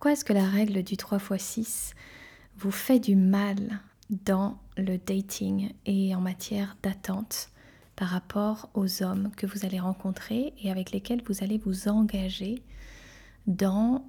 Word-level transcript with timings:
Pourquoi 0.00 0.12
est-ce 0.12 0.24
que 0.24 0.32
la 0.32 0.48
règle 0.48 0.82
du 0.82 0.96
3 0.96 1.18
x 1.18 1.44
6 1.44 1.94
vous 2.56 2.70
fait 2.70 3.00
du 3.00 3.16
mal 3.16 3.82
dans 4.08 4.56
le 4.78 4.96
dating 4.96 5.74
et 5.84 6.14
en 6.14 6.22
matière 6.22 6.78
d'attente 6.82 7.50
par 7.96 8.08
rapport 8.08 8.70
aux 8.72 9.02
hommes 9.02 9.30
que 9.36 9.46
vous 9.46 9.66
allez 9.66 9.78
rencontrer 9.78 10.54
et 10.62 10.70
avec 10.70 10.92
lesquels 10.92 11.22
vous 11.26 11.44
allez 11.44 11.58
vous 11.58 11.86
engager 11.88 12.62
dans 13.46 14.02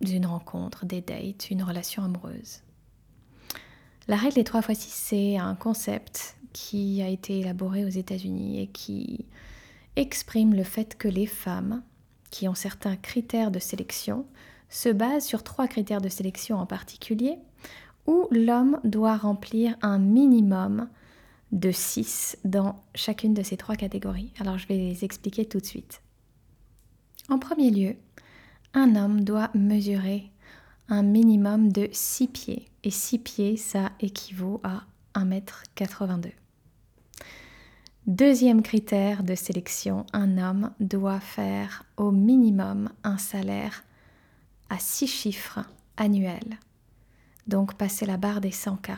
une 0.00 0.24
rencontre, 0.24 0.86
des 0.86 1.02
dates, 1.02 1.50
une 1.50 1.62
relation 1.62 2.02
amoureuse? 2.02 2.62
La 4.06 4.16
règle 4.16 4.36
des 4.36 4.44
3 4.44 4.62
x 4.62 4.78
6, 4.78 4.90
c'est 4.90 5.36
un 5.36 5.56
concept 5.56 6.38
qui 6.54 7.02
a 7.02 7.08
été 7.08 7.40
élaboré 7.40 7.84
aux 7.84 7.88
États-Unis 7.88 8.62
et 8.62 8.68
qui 8.68 9.26
exprime 9.96 10.54
le 10.54 10.64
fait 10.64 10.96
que 10.96 11.08
les 11.08 11.26
femmes 11.26 11.82
qui 12.30 12.48
ont 12.48 12.54
certains 12.54 12.96
critères 12.96 13.50
de 13.50 13.58
sélection 13.58 14.26
se 14.68 14.88
basent 14.88 15.24
sur 15.24 15.42
trois 15.42 15.68
critères 15.68 16.00
de 16.00 16.08
sélection 16.08 16.58
en 16.58 16.66
particulier 16.66 17.38
où 18.06 18.26
l'homme 18.30 18.80
doit 18.84 19.16
remplir 19.16 19.76
un 19.82 19.98
minimum 19.98 20.88
de 21.52 21.70
6 21.70 22.38
dans 22.44 22.82
chacune 22.94 23.34
de 23.34 23.42
ces 23.42 23.56
trois 23.56 23.76
catégories. 23.76 24.32
Alors 24.38 24.58
je 24.58 24.66
vais 24.66 24.76
les 24.76 25.04
expliquer 25.04 25.44
tout 25.44 25.58
de 25.58 25.66
suite. 25.66 26.02
En 27.28 27.38
premier 27.38 27.70
lieu, 27.70 27.96
un 28.74 28.96
homme 28.96 29.24
doit 29.24 29.50
mesurer 29.54 30.30
un 30.88 31.02
minimum 31.02 31.70
de 31.70 31.88
6 31.92 32.28
pieds. 32.28 32.68
Et 32.84 32.90
6 32.90 33.18
pieds, 33.18 33.56
ça 33.56 33.92
équivaut 34.00 34.60
à 34.62 34.84
1m82. 35.14 36.32
Deuxième 38.08 38.62
critère 38.62 39.22
de 39.22 39.34
sélection, 39.34 40.06
un 40.14 40.38
homme 40.38 40.70
doit 40.80 41.20
faire 41.20 41.84
au 41.98 42.10
minimum 42.10 42.88
un 43.04 43.18
salaire 43.18 43.84
à 44.70 44.78
6 44.78 45.06
chiffres 45.06 45.60
annuels, 45.98 46.58
donc 47.48 47.74
passer 47.74 48.06
la 48.06 48.16
barre 48.16 48.40
des 48.40 48.48
100K. 48.48 48.96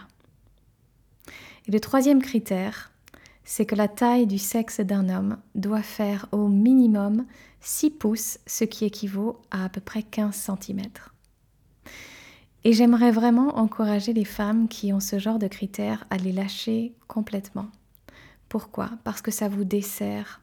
Et 1.66 1.72
le 1.72 1.80
troisième 1.80 2.22
critère, 2.22 2.92
c'est 3.42 3.66
que 3.66 3.74
la 3.74 3.88
taille 3.88 4.28
du 4.28 4.38
sexe 4.38 4.78
d'un 4.78 5.08
homme 5.08 5.38
doit 5.56 5.82
faire 5.82 6.26
au 6.30 6.46
minimum 6.46 7.26
6 7.62 7.90
pouces, 7.90 8.38
ce 8.46 8.62
qui 8.62 8.84
équivaut 8.84 9.42
à 9.50 9.64
à 9.64 9.68
peu 9.70 9.80
près 9.80 10.04
15 10.04 10.36
cm. 10.36 10.82
Et 12.62 12.72
j'aimerais 12.72 13.10
vraiment 13.10 13.58
encourager 13.58 14.12
les 14.12 14.24
femmes 14.24 14.68
qui 14.68 14.92
ont 14.92 15.00
ce 15.00 15.18
genre 15.18 15.40
de 15.40 15.48
critères 15.48 16.06
à 16.10 16.16
les 16.16 16.30
lâcher 16.30 16.94
complètement. 17.08 17.70
Pourquoi? 18.50 18.90
Parce 19.04 19.22
que 19.22 19.30
ça 19.30 19.48
vous 19.48 19.64
dessert 19.64 20.42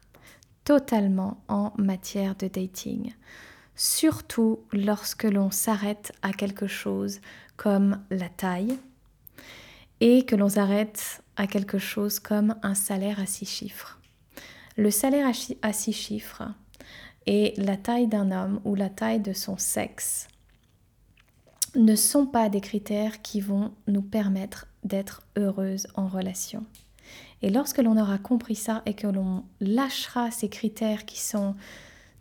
totalement 0.64 1.40
en 1.46 1.72
matière 1.78 2.34
de 2.34 2.48
dating. 2.48 3.12
Surtout 3.76 4.58
lorsque 4.72 5.22
l'on 5.22 5.52
s'arrête 5.52 6.10
à 6.22 6.32
quelque 6.32 6.66
chose 6.66 7.20
comme 7.56 8.00
la 8.10 8.28
taille, 8.28 8.76
et 10.00 10.24
que 10.24 10.36
l'on 10.36 10.48
s'arrête 10.48 11.22
à 11.36 11.46
quelque 11.46 11.78
chose 11.78 12.18
comme 12.20 12.54
un 12.62 12.74
salaire 12.74 13.20
à 13.20 13.26
six 13.26 13.46
chiffres. 13.46 13.98
Le 14.76 14.90
salaire 14.90 15.30
à 15.62 15.72
six 15.72 15.92
chiffres 15.92 16.44
et 17.26 17.52
la 17.56 17.76
taille 17.76 18.06
d'un 18.06 18.30
homme 18.30 18.60
ou 18.64 18.74
la 18.74 18.88
taille 18.88 19.20
de 19.20 19.32
son 19.32 19.58
sexe 19.58 20.28
ne 21.74 21.96
sont 21.96 22.26
pas 22.26 22.48
des 22.48 22.60
critères 22.60 23.22
qui 23.22 23.40
vont 23.40 23.74
nous 23.86 24.02
permettre 24.02 24.66
d'être 24.84 25.22
heureuses 25.36 25.88
en 25.94 26.08
relation. 26.08 26.64
Et 27.42 27.50
lorsque 27.50 27.78
l'on 27.78 27.96
aura 27.96 28.18
compris 28.18 28.56
ça 28.56 28.82
et 28.86 28.94
que 28.94 29.06
l'on 29.06 29.44
lâchera 29.60 30.30
ces 30.30 30.48
critères 30.48 31.04
qui 31.04 31.20
sont 31.20 31.54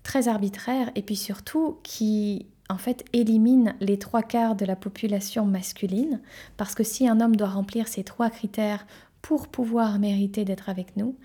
très 0.04 0.28
arbitraires 0.28 0.92
et 0.96 1.02
puis 1.02 1.16
surtout 1.16 1.80
qui 1.84 2.46
en 2.70 2.78
fait 2.78 3.06
élimine 3.14 3.76
les 3.80 3.98
trois 3.98 4.24
quarts 4.24 4.56
de 4.56 4.66
la 4.66 4.76
population 4.76 5.46
masculine, 5.46 6.22
parce 6.58 6.76
que 6.76 6.84
si 6.84 7.08
un 7.08 7.22
homme 7.22 7.36
doit 7.36 7.50
remplir 7.50 7.88
ces 7.88 8.04
trois 8.04 8.30
critères 8.30 8.86
pour 9.22 9.48
pouvoir 9.48 10.00
mériter 10.00 10.46
d'être 10.46 10.70
avec 10.70 10.96
nous, 10.98 11.16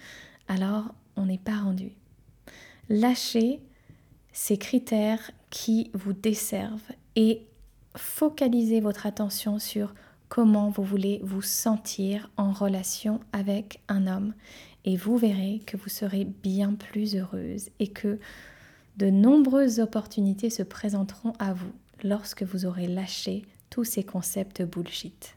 alors 0.48 0.94
on 1.16 1.26
n'est 1.26 1.38
pas 1.38 1.56
rendu. 1.56 1.92
Lâchez 2.88 3.60
ces 4.32 4.56
critères 4.56 5.30
qui 5.50 5.90
vous 5.94 6.12
desservent 6.12 6.92
et 7.16 7.46
focalisez 7.96 8.80
votre 8.80 9.06
attention 9.06 9.58
sur 9.58 9.94
comment 10.32 10.70
vous 10.70 10.82
voulez 10.82 11.20
vous 11.22 11.42
sentir 11.42 12.30
en 12.38 12.52
relation 12.52 13.20
avec 13.34 13.82
un 13.88 14.06
homme 14.06 14.32
et 14.86 14.96
vous 14.96 15.18
verrez 15.18 15.60
que 15.66 15.76
vous 15.76 15.90
serez 15.90 16.24
bien 16.24 16.72
plus 16.72 17.16
heureuse 17.16 17.68
et 17.80 17.88
que 17.88 18.18
de 18.96 19.10
nombreuses 19.10 19.78
opportunités 19.78 20.48
se 20.48 20.62
présenteront 20.62 21.34
à 21.38 21.52
vous 21.52 21.72
lorsque 22.02 22.44
vous 22.44 22.64
aurez 22.64 22.86
lâché 22.86 23.42
tous 23.68 23.84
ces 23.84 24.04
concepts 24.04 24.62
bullshit. 24.62 25.36